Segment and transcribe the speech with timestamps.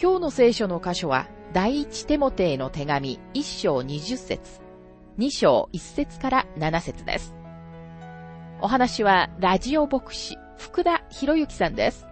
[0.00, 4.60] 今日の聖書の箇所は、第一テモテへの手紙一章二十節
[5.16, 7.34] 二章一節から七節です。
[8.60, 12.07] お話は、ラジオ牧師、福田博之さんです。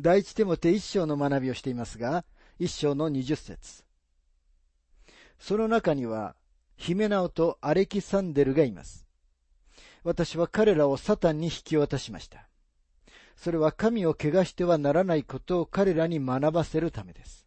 [0.00, 2.24] 第一手モて一章の学びをしていますが、
[2.58, 3.84] 一章の二十節。
[5.40, 6.36] その中には、
[6.76, 9.06] ヒメナオとアレキサンデルがいます。
[10.04, 12.48] 私は彼らをサタンに引き渡しました。
[13.36, 17.46] それは神を汚してはならないことを彼らに学ばせるためです。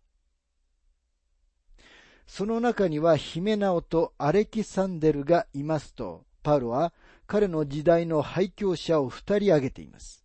[2.28, 6.94] その中にはヒメナオとアレキサンデルがいますと、パウロは
[7.28, 10.21] 彼の時代の廃墟者を二人挙げています。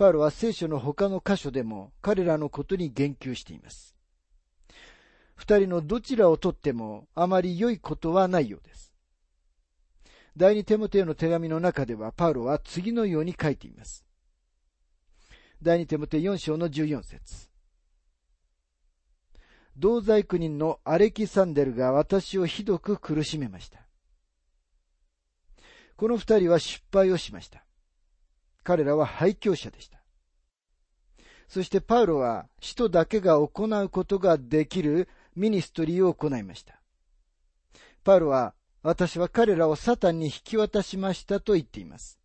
[0.00, 3.94] パウロは聖書の他の箇所でも彼らのことに言及しています。
[5.34, 8.94] 二人のどちらをとってもあまり良いことはないようです。
[10.38, 14.06] 第二テモテへの手紙の中ではパウロは次のように書いています。
[15.60, 17.50] 第二テモテ4章の14節
[19.76, 23.80] 同在国人のアレキサンデルが私をひどく苦しめました。
[25.98, 27.66] この二人は失敗をしました。
[28.62, 30.00] 彼らは廃墟者でした。
[31.48, 36.80] そしてパウロは使徒だけが行うことができるミニストリーを行いました。
[38.04, 42.18] パウロは私は彼らをサタンに引き渡しましたと言っています。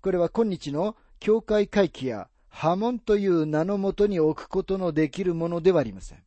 [0.00, 6.22] これは今日の教会会期や波紋という名のもとに置くことのできるものではありません。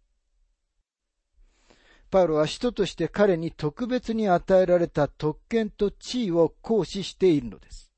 [2.09, 7.91] パウロは使徒として彼に特別に与えられた特権と地位を行使しているのです。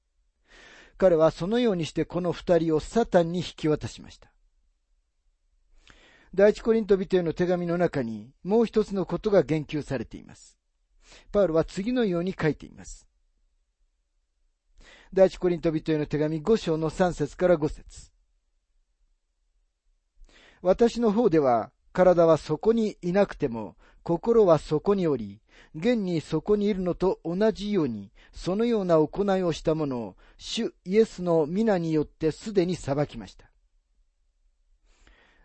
[1.04, 4.32] 彼はそのようにしてこの二人をサタンに引き渡しました。
[6.34, 10.58] 第一コリント人への手紙の中にもう一つのことが言及されています。
[11.34, 13.06] パウロは次のように書いています。
[15.12, 18.14] 第一コリント人への手紙5章の3節から5節
[20.62, 25.40] 私の方では体はそこにいなくても心はそこにおり、
[25.76, 33.50] 現にそこにいるのと同じように、そのような行いをしたものを、主イエスの皆によってすでに裁きました。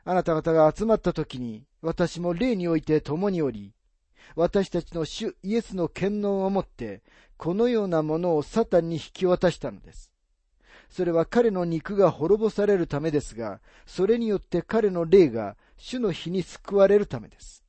[0.05, 3.73] あなた方が集まった時に、私も霊において共におり、
[4.35, 7.03] 私たちの主イエスの権能をもって、
[7.37, 10.11] このようなものをサタンに引き渡したのです。
[10.91, 17.65] それは彼の肉が滅ぼされるためですが、それによって彼の霊が主の日に救われるためです。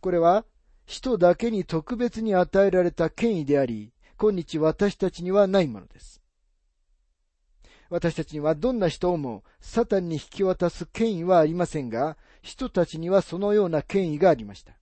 [0.00, 0.44] これは、
[0.86, 6.20] 人だけに特別に与えられた権威であり、今日私たちにはないものです。
[7.88, 14.74] 私たちにはどんな人をもサタンに引き渡す権威はありませんが、人たちにはそのような権威がありました。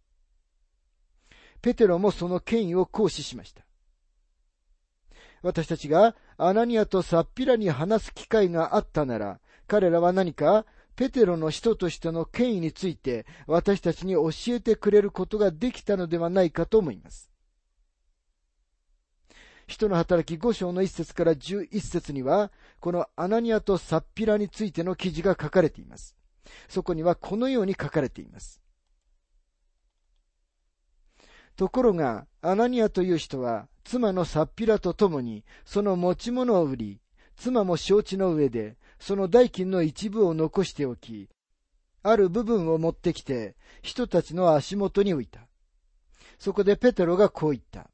[1.62, 3.65] ペテロもその権威を行使しました。
[5.42, 17.30] 私たちがアナニアとサッピラに話す機会があったなら、彼らは何かペテロの人としての権威について私たちに教えてくれることができたのではないかと思います。
[19.68, 22.50] 人の働き5章の1節から11節には、
[22.80, 26.16] このアナニアとサッピラについての記事が書かれています。
[26.68, 28.62] そこにはこのように書かれています。
[31.54, 37.00] ところが、アナニアという人は、妻のサッピラと共に、その持ち物を売り、
[37.36, 41.28] 妻も承知の上で、その代金の一部を残しておき、
[42.03, 45.41] ある部分を持ってきて、人たちの足元に置いた。
[46.39, 47.91] そこでペテロがこう言った。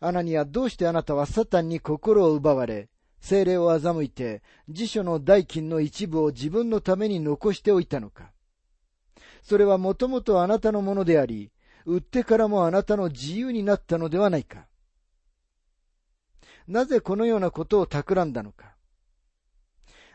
[0.00, 2.88] アナニア、どうしてあなたはサタンに心を奪われ、
[3.20, 8.32] 精霊を欺いて、辞書の代金の一部を自分のために残しておいたのか？
[9.42, 11.52] それはもともとあなたのものであり、
[11.84, 14.66] 売ってからもあなたの自由になったのではないか。
[16.66, 18.74] なぜこのようなことを企んだのか？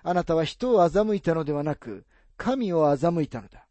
[0.07, 2.05] あなたは人を欺いたのではなく、
[2.37, 3.65] 神を欺いたのだ。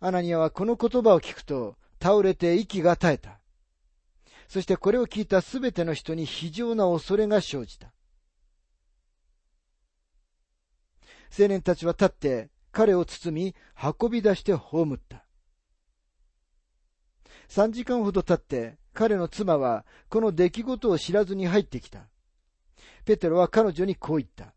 [0.00, 3.38] アナニアはこの言葉を聞くと、倒れて息が絶えた。
[4.48, 7.92] そしてこれを聞いたすべての人に非常な恐れが生じた。
[11.38, 15.24] 青年たちは立って彼を包み運び出して葬った。
[17.46, 22.08] 三時間ほど経って彼の妻はこの出来事を知らずに入ってきた。
[23.04, 24.52] ペテロは彼女にこう言った。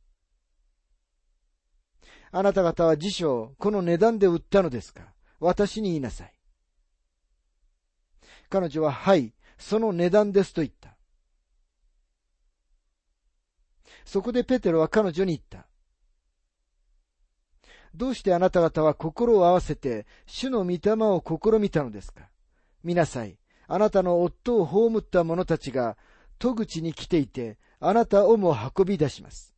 [2.33, 5.03] あなた方は辞書をこの値段で売ったのですか？
[5.39, 6.33] 私に言いなさい。
[8.49, 10.95] 彼女は、はい、その値段ですと言った。
[14.05, 15.67] そこでペテロは彼女に言った。
[17.93, 22.29] どうしてあなた方は心を合わせて主の御霊を試みたのですか？
[22.83, 23.37] 見なさい。
[23.67, 25.97] あなたの夫を葬った者たちが
[26.39, 29.55] 戸口に来ていて、あなたをも運び出します。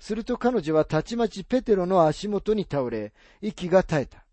[0.00, 4.24] すると彼女はたちまちペテロの足元に倒れ、息が絶えた。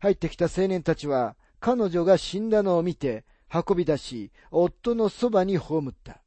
[0.00, 6.22] 入ってきた青年たちは、彼女が死んだのを見て、運び出し、夫のそばに葬った。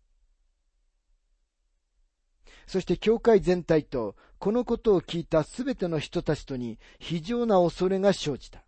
[2.68, 8.63] そして教会全体と、このことを聞いたすべての人たちとに非常な恐れが生じた。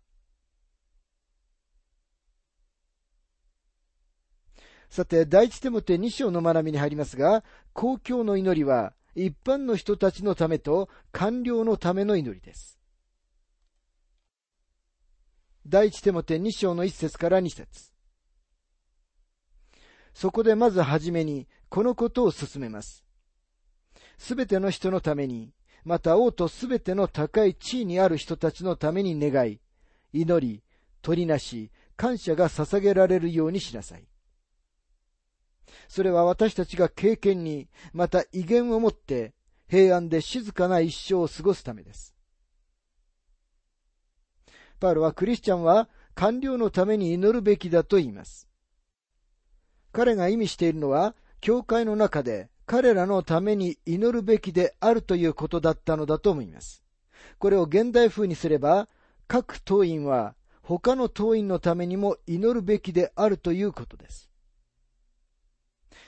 [4.92, 7.42] さて、第一手モて二章の学びに入りますが、
[7.72, 12.78] 公共の祈りは一般の人たちのためと官僚のための祈りです。
[15.66, 17.90] 第一手モて二章の一節から二節
[20.12, 23.02] そこでまずはじめにこのことを進めます。
[24.18, 25.54] すべての人のために、
[25.84, 29.58] また王とすべての高い地位にある人たちのために願い、
[30.12, 30.62] 祈り、
[31.00, 34.04] 取りなし、感謝が捧げられるようにしなさい。
[35.88, 39.34] それは私たちが経験に、また威厳を持って
[39.68, 42.14] 平安で静かな一生を過ごすためです。
[44.80, 48.48] パウロはクリスチャンは官僚のために祈るべきだと言います。
[49.92, 56.82] 彼が意味しているのは、教会の中で彼らのために祈るべきであるということだったのだと思います。
[57.38, 58.88] これを現代風にすれば、
[59.28, 64.31] 各党員は他の党員のためにも祈るべきであるということです。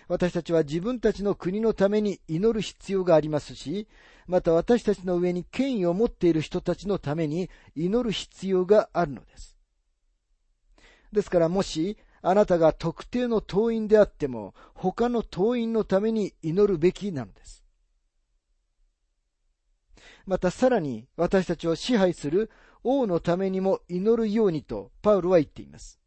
[0.09, 3.89] 私たちは自分たちの国のために祈る必要がありますし、
[4.27, 9.57] また私たちの上に権威を持っている人たちのために祈る必要があるのです。
[11.13, 17.65] ですからもし、あなたが特定の党員であっても、他の党員のために祈るべきなのです。
[20.27, 22.51] またさらに私たちを支配する
[22.83, 26.01] 王のためにも祈るようにとパウロは言っています。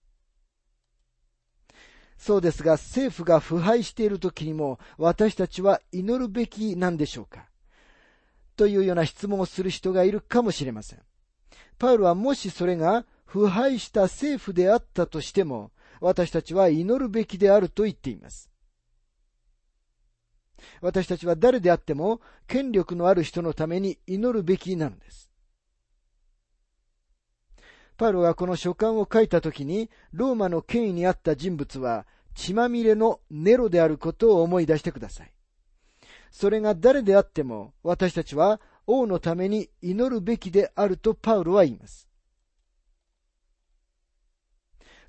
[2.18, 7.48] そうですが政府が腐敗している時にも私たちは祈るべきなんでしょうか？
[8.56, 11.00] というような質問をする人がいるかもしれません。
[11.78, 15.72] パウルはもしそれが腐敗した政府であったとしても、
[16.02, 18.50] 私たちは祈るべきであると言っています。
[20.82, 25.27] 私たちは誰であっても権力のある人のために祈るべきなのです。
[27.98, 32.06] パウロがこの書簡を書いたときに、ローマの権威にあった人物は、
[32.36, 35.34] 血まみれのネロであることを思い出してください。
[36.32, 42.08] それが誰であっても、私たちは王のために祈るべきであるとパウロは言います。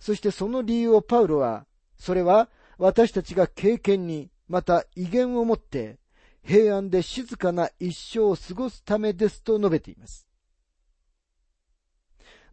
[0.00, 1.66] そしてその理由をパウロは、
[1.98, 2.48] それは
[2.78, 5.98] 私たちが経験に、また威厳を持って、
[6.42, 10.27] 平安で静かな一生を過ごすためですと述べています。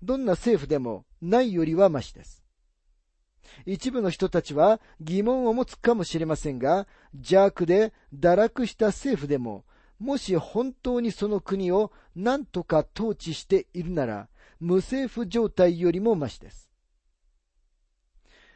[0.05, 2.43] どんな政府でもないよりはましです。
[3.65, 9.65] 一部の人たちは疑問を持つかもしれませんが、邪悪で堕落した政府でも、
[9.97, 16.69] もし本当にその国を何とか統治しているなら、無政府状態よりもましです。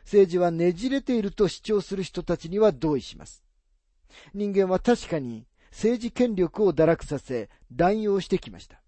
[0.04, 3.44] 政治はねじれていると主張する人たちには同意します。
[4.34, 8.82] 人間は確かに政治権力を堕落させ、乱用してきました。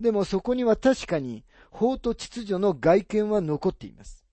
[0.00, 4.24] でもそこには確かに法と秩序の外見は残っています。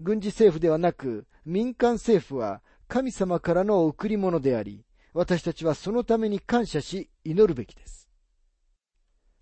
[0.00, 8.08] 軍事政府ではなく民間政府は神様からの贈り物であり、私たちはそのために感謝し祈るべきです。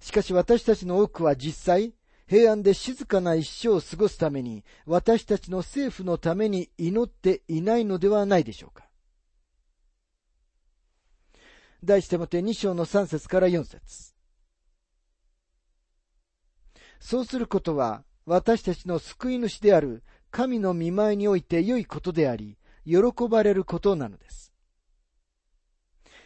[0.00, 1.95] しかし私たちの多くは実際、
[2.26, 8.88] 平安で静かな一生を過ごすために、私たちの政府のために祈っていないのではないでしょうか。
[11.83, 14.13] 第一手もて2章の3節から4節
[17.04, 22.56] そうすることは、私たちの救い主である神の見舞いにおいて良いことであり、
[22.87, 24.54] 喜ばれることなのです。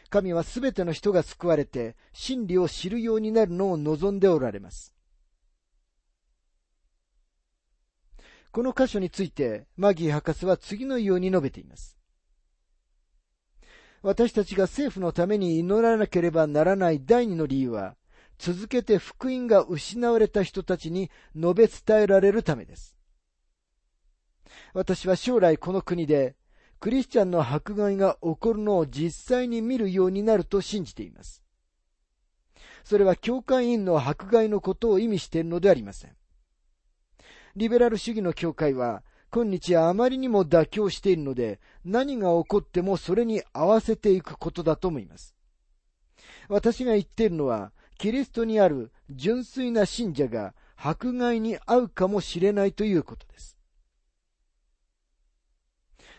[0.08, 4.94] 神はすべての人が救われて、真理を知るようになるのを望んでおられます。
[8.52, 11.98] この箇所について、マギー博士は次のように述べています。
[14.02, 17.96] 私たちが政府のために祈らなければならない第二の理由は、
[18.38, 22.96] 続けて福音が失われた人たちに述べ伝えられるためです。
[24.72, 26.36] 私は将来この国で
[26.80, 31.42] クリスチャンの迫害が起こるのを実際に見るようになると信じています。
[32.84, 36.16] それは教会員の迫害のことを意味しているのでありません。
[37.56, 45.34] リベラル主義の教会は、今日あまりにも妥協しているので、何が起こってもそれに合わせていくことだと思います。
[46.48, 53.58] 私が言っているのは、キリストにある純粋な信者が迫害に遭うかもしれないということです。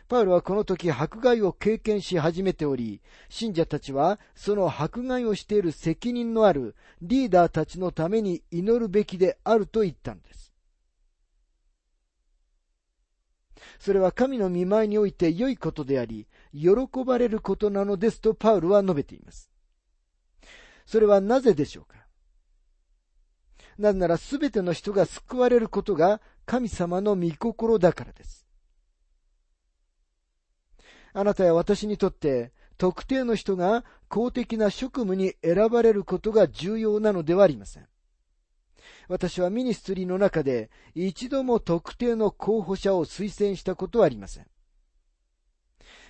[0.10, 10.52] パウロはこの時迫害を経験し始めており、信者たちはその迫害をしている責任のあるリーダーたちのために祈るべきであると言ったんです。
[13.80, 16.70] それは神の見舞いにおいて良いことであり、喜
[17.06, 19.49] ばれることなのですとパウロは述べています。
[20.90, 22.00] それはなぜでしょうか？
[23.78, 28.48] なぜならすべての人が救われることが神様の御心だからです。
[31.14, 37.88] あなたや私にとって特定の人が公的な職務に選ばれることが重要なのではありません。
[39.10, 44.48] 私はミニストリーの中で一度も特定の候補者を推薦したことはありません。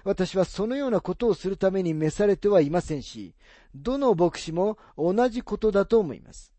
[0.03, 3.35] 私はそのようなことをするために召されてはいませんし、
[3.75, 6.53] どの牧師も同じことだと思います。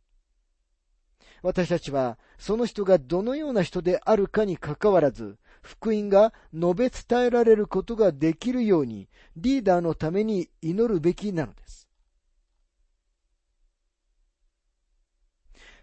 [1.42, 11.88] 私たちはその人がどのような人であるかにかかわらず、福音が述べ伝えられることができるようにリーダーのために祈るべきなのです。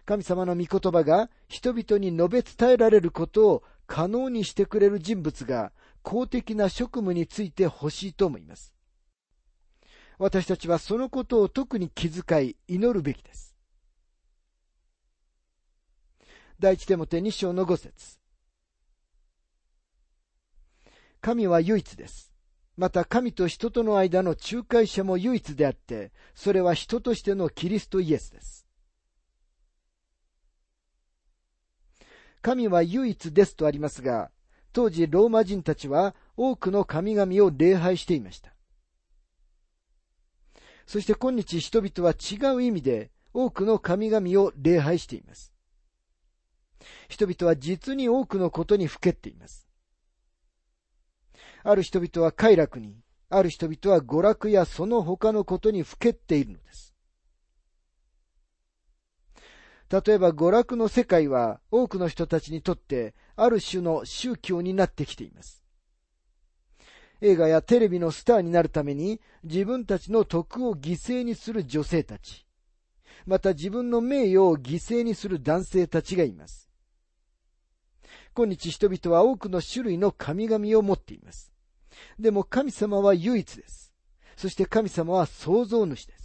[0.04, 5.70] 神様の御言葉が人々に述べ伝えられることを可能にしてくれる人物が
[6.08, 8.72] 公的な職務について欲しいと思います。
[10.16, 13.54] 私たちはそのことを特に気遣い祈るべきです。
[16.58, 18.18] 第一手モて二章の五節
[21.20, 22.32] 神は唯一です。
[22.78, 28.66] また神と人との間の仲介者も唯一であって、それは人としてのキリストイエスです。
[32.40, 34.30] 神は唯一ですとありますが、
[34.78, 38.54] 当時ローマ人たちは多くの神々を礼拝していました。
[40.86, 45.52] そして今日人々は違う意味で多くの神々を礼拝しています。
[47.08, 49.68] 人々は実に多くのことにふけっています。
[51.64, 56.87] ある人々は快楽に、ある人々は娯楽やその他のことにふけっているのです。
[59.90, 65.64] 例えば娯楽の世界は多くの人たちにとってある種の宗教になってきています。
[67.20, 72.46] 映画やテレビのスターになるために自分たちの徳を犠牲にする女性たち、
[73.26, 76.68] また自分の名誉を犠牲にする男性たちがいます。
[78.34, 81.52] 今日人々は多くの種類の神々を持っています。
[82.18, 83.92] でも神様は唯一です。
[84.36, 86.17] そして神様は創造主です。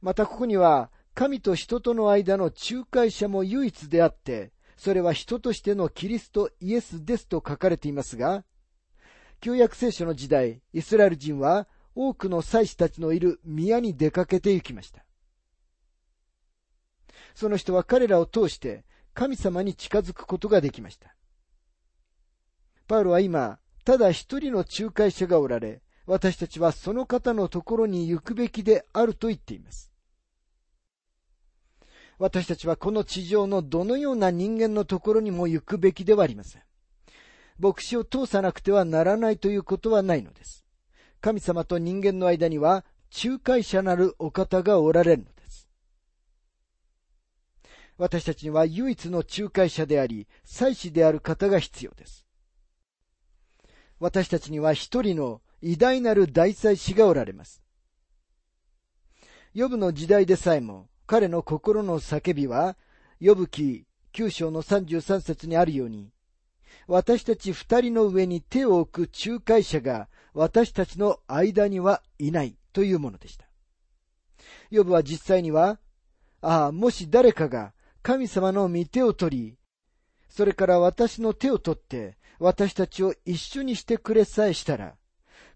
[0.00, 8.44] またここには、神と人との間の仲介者も唯一であって、それは人としてのキリストイエスですと書かれていますが、
[9.40, 15.04] 旧約聖書の時代、イスラエル人は多くの祭司たちのいる宮に出かけて行きました。
[17.34, 21.14] その人は彼らを通して神様に近づくことができました。
[22.86, 29.92] パウロは今、ただ一人の仲介者がおられ、私たちはその方のところに行くべきであると言っています。
[32.18, 36.62] 私たちはこの地上のどのような人間のところにも行くべきではありません。
[37.58, 40.64] 牧師を通さなくてはならないということはないのです。
[41.20, 42.86] 神様と人間の間には
[43.22, 45.68] 仲介者なるお方がおられるのです。
[47.98, 52.26] 私たちには唯一の仲介者であり、祭司である方が必要です。
[54.00, 57.62] 私たちには一人の偉大なる大祭司がおられます。
[59.54, 62.76] ヨブの時代でさえも、彼の心の叫びは、
[63.20, 66.12] 呼ぶ記九章の三十三節にあるように、
[66.86, 73.46] 私たち二人の上に手を置く仲介者が私たちの間にはいないというものでした。
[74.70, 75.80] ヨブは実際には、
[76.40, 77.72] ああ、もし誰かが
[78.02, 79.58] 神様の御手を取り、
[80.28, 84.94] それから私の手を取って私たちを一緒にしてくれさえしたら、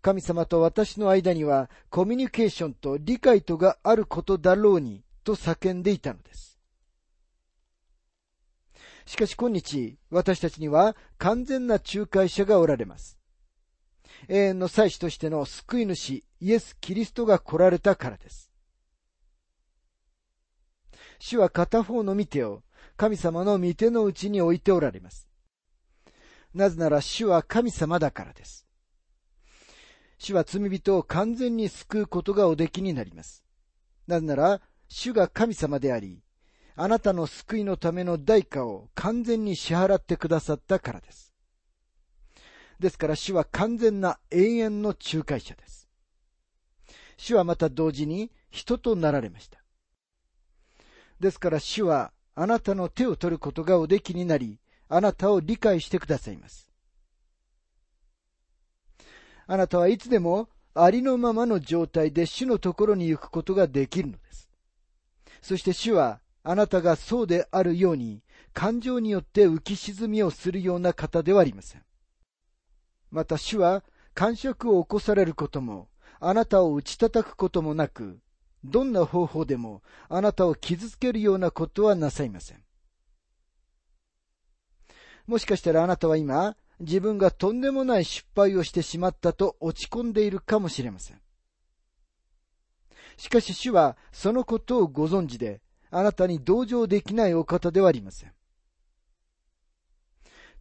[0.03, 6.59] 神様と私の間にはコミュニケーションと理解とがあることだろうにと叫んでいたのです。
[9.07, 13.19] しかし今日、私たちには完全な仲介者がおられます。
[14.29, 18.51] 永遠の祭司としての救い主、イエス・キリストが来られたからです。
[21.21, 22.63] 主は片方の御手を
[22.97, 25.29] 神様の御手の内に置いておられます。
[26.55, 28.67] なぜなら主は神様だからです。
[30.23, 33.45] 主は罪人を完全に救うことがおできになります。
[34.07, 36.23] なぜなら、主が神様であり、
[36.77, 41.35] あなたの救いのための代価を完全に支払ってくださったからです。
[42.79, 45.89] ですから主は完全な永遠の仲介者です。
[47.17, 49.59] 主はまた同時に人となられました。
[51.19, 56.72] ですから主はあなたの手を取ることがおできになり、あなたを理解してくださいます。
[59.53, 64.49] あなたはいつでもありのままの状態で主のところに行くことができるのです。
[65.43, 68.23] そして主はあなたがそうであるように
[68.55, 71.83] 感情によって浮き沈みをするような方ではありません。
[73.11, 78.21] また主は感触を起こされることも、あなたを打ち叩くこともなく、
[78.65, 82.65] どんな方法でもあなたを傷つけるようなことはなさいません。
[85.27, 91.21] もしかしたらあなたは今、自分がとんでもない失敗をしてしまったと落ち込んでいるかもしれません。
[93.17, 95.61] しかし主はそのことをご存知で、
[95.91, 98.33] あなたに同情できないお方ではありません。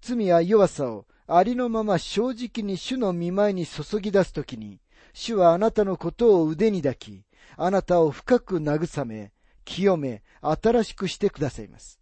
[0.01, 4.79] 罪や弱さをありのまま正直に主の見舞いに注ぎ出すときに、
[5.13, 7.25] 主はあなたのことを腕に抱き、
[7.57, 9.31] あなたを深く慰め、
[9.65, 12.00] 清め、新しくしてくださいます。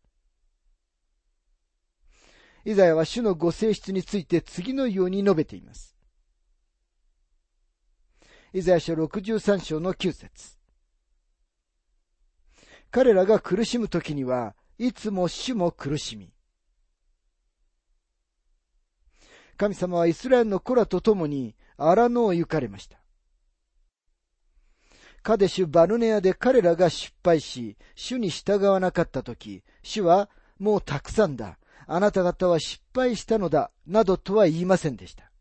[2.65, 5.95] イザヤは主のご性質について次のように述べています。
[8.53, 10.57] イザヤ書63章の9節
[12.91, 16.33] 彼らが苦しむ時には、いつも主も苦しみ。
[19.57, 22.97] 神様はイスラエルの子らと共に荒野を行かれました。
[25.21, 31.59] カデシュ・バルネアで彼らが失敗し、主に従わなかったとき、主は、もうたくさんだ。
[31.91, 33.71] あなた方は失敗したのだ。
[33.87, 35.31] などとは言いませんでした。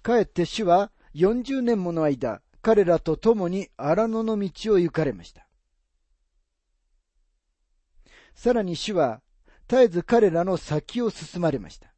[0.00, 5.48] かえって主は40年もの間、彼らと共に荒野の道を行かれました。
[8.32, 9.22] さらに主は、
[9.68, 11.92] 絶えず彼らの先を進まれました。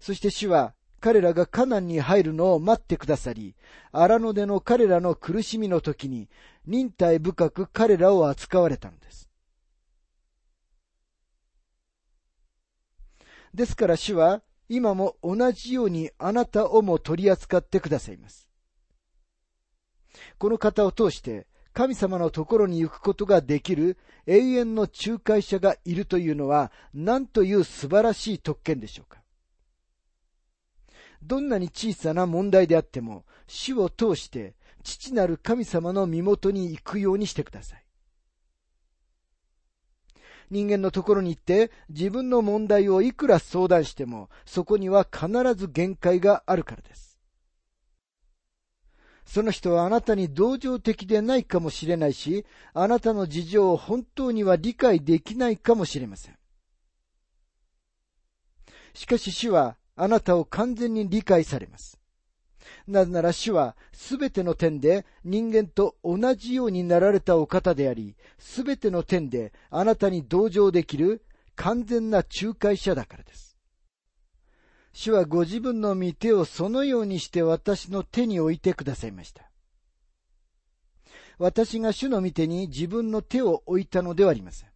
[0.00, 3.54] そして主は、彼らがカナンに入るのを待ってくださり、
[3.92, 6.28] 荒野での彼らの苦しみの時に、
[6.66, 9.23] 忍耐深く彼らを扱われたのです。
[13.54, 18.48] ですから主は、今も同じようにあなたをも取り扱ってくださいます。
[20.38, 29.22] この方を通して、神様のところに行くことができる永遠の仲介者がいるというのは、何という素晴らしい特権でしょうか。
[31.22, 37.83] どんなに小さな問題であっても、主を通して父なる神様の身元に行くようにしてください。
[40.50, 47.18] 人間のところに行って自分の問題をいくら相談しても、そこには必ず限界があるからです。
[49.24, 56.38] その人はあなたに同情的でないかもしれないし、あなたの事情を本当には理解できないかもしれません。
[58.92, 61.98] しかし主はあなたを完全に理解されます。
[62.86, 71.24] なぜなら主はすべての点で人間と同じようになられたお方であり、すべての点であなたに同情できる
[71.56, 73.56] 完全な仲介者だからです。
[74.92, 79.50] 主はご自分の御手をそのようにして私の手に置いてくださいました。
[81.38, 84.68] 私が主の御手に自分の手を置いたのではありません。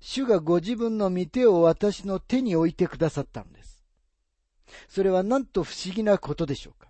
[0.00, 3.82] 主がご自分の御手を私の手に置いてくださったのです。
[4.88, 6.89] それはなんと不思議なことでしょうか。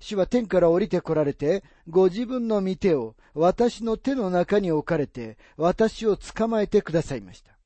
[0.00, 7.56] 主は天から降りて来られて、ご自分の御手を私の手の中に置かれて、私を捕まえてくださいました。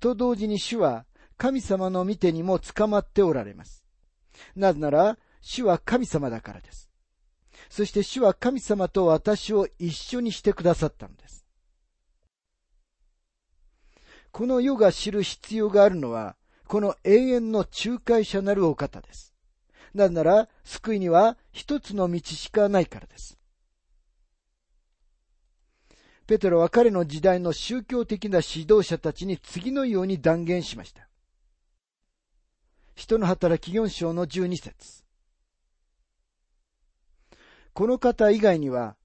[0.00, 1.04] と同時に主は
[1.36, 3.84] 神様の御手にも捕まっておられます。
[4.56, 6.90] なぜなら、主は神様だからです。
[7.68, 11.46] そして主は神様と私を一緒にしてくださったのです。
[14.32, 19.34] この世が知る必要があるのは、この永遠の仲介者なるお方です。
[19.94, 23.38] なぜなら、救いには一つの道しかないからです。
[26.26, 31.08] ペテロは彼の時代の宗教的な指導者たちに次のように断言しました。
[32.94, 35.04] 人の働き4章の12節
[37.72, 38.96] この方以外には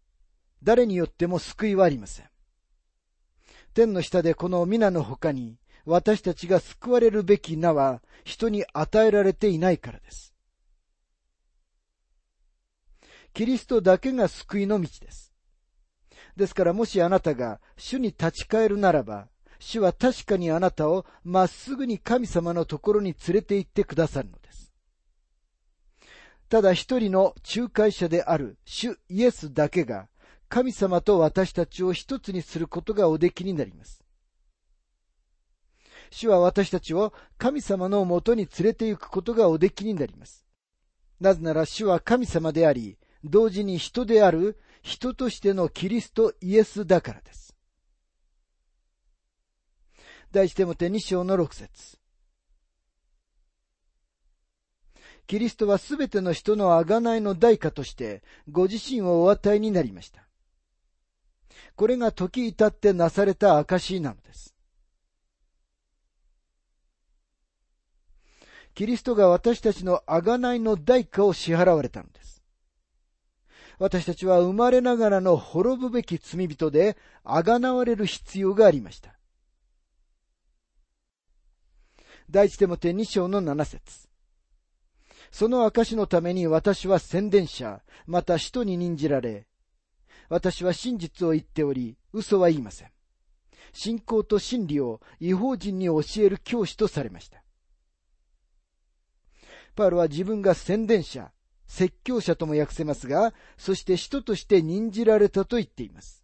[0.62, 2.30] 誰によっても救いはありません。
[3.74, 10.35] 天の下でこの皆の他に、私たちが救われるべき名は人に与えられていないからです。
[13.36, 15.34] キリストだけが救いの道です。
[16.38, 19.28] ですからもしあなたが主に立ち返るならば、
[19.60, 24.72] 主は確かにあなたをまっすぐに神様のところに連れて行ってくださるのです。
[26.48, 30.08] ただ一人の仲介者である主イエスだけが
[30.48, 34.02] 神様と私たちを一つにすることがおできになります。
[36.10, 40.46] 主は私たちを神様のもとに連れて行くことがおできになります。
[41.20, 47.56] なぜなら主は神様であり、同時に人である人としてのキリストイエスだからです。
[50.32, 51.98] 第一手モて2章の6節
[55.26, 60.28] キリストはすべての人の贖いの代価としてご自身をお与えになりました。
[61.76, 64.54] これが時至ってなされた証なのです。
[68.76, 72.35] キリストが私たちの贖いの代価を支払われたのです。
[73.78, 79.16] 私たちは生まれながらの滅ぶべき罪人で、あがなわれる必要がありました。
[82.30, 84.08] 第一手もて二章の七節
[85.32, 89.48] その証のために私は宣伝者、また使徒に任じられ、
[90.30, 92.92] 私は真実を言っており、嘘は言いません。
[93.74, 97.44] 信仰と真理を違法人に教える教師とされました。
[99.76, 101.32] パウロは自分が宣伝者、
[101.68, 106.24] 説教者とも訳せますが、そして使徒として任じられたと言っています。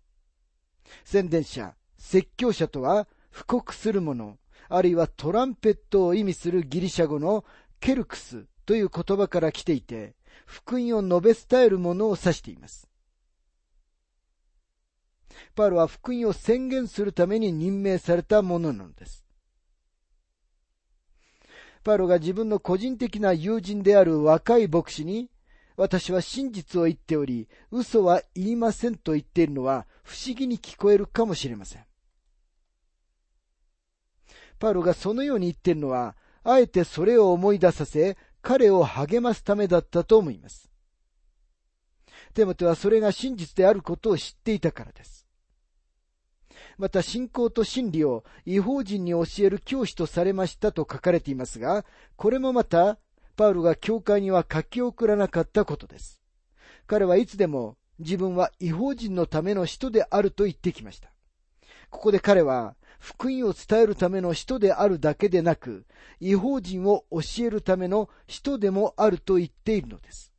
[1.03, 4.37] 宣伝者、説教者とは、布告する者、
[4.69, 7.45] あるいはトランペットを意味するギリシャ語の
[7.79, 12.87] ケルクスという言葉から来ていて、福音を述べ伝える者を指しています。
[15.55, 19.25] パウロは福音を宣言するために任命されたものなのです。
[21.83, 25.30] パウロが自分の個人的な友人である若い牧師に、
[25.81, 31.85] 私は真実を言っており、嘘は言いませんと言っているのは不思議に聞こえるかもしれません。
[34.59, 40.69] パウロがそのように言っているのは、あえてそれを思い出させ、彼を励ますためだったと思います。
[42.35, 45.25] テモテはそれが真実であることを知っていたからです。
[46.77, 51.85] また信仰と真理を違法人に教える教師とされましたと書かれていますが、
[52.17, 52.99] これもまた、
[53.35, 56.21] パウルが教会には書き送らなかったことです。
[56.87, 61.11] 彼はいつでも自分は違法人のための人であると言ってきました。
[61.89, 65.85] ここで彼は、福音を伝えるための人であるだけでなく、
[66.19, 70.30] 違法人を教えるための人でもあると言っているのです。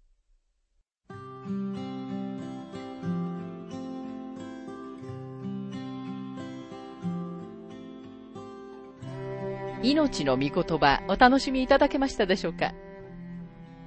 [9.82, 12.72] 命の御言葉お楽しみいただけましたでしょうか？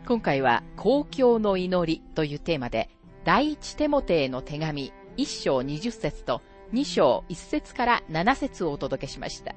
[0.05, 2.89] 今回は公共の祈りというテーマで
[3.23, 6.41] 第一テモテへの手紙1章20節と
[6.73, 9.55] 2章1節から7節をお届けしました。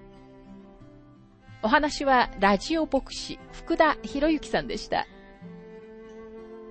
[1.61, 5.07] お話はラジオ牧師福田博之さんでした。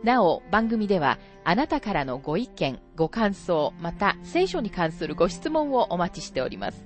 [0.02, 6.86] なお、番組ではあなたからのご意見、ご感想、また聖書に関するご質問をお待ちしております。